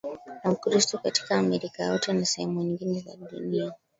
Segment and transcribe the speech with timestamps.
[0.43, 3.73] na Ukristo katika Amerika yote na sehemu nyingine za dunia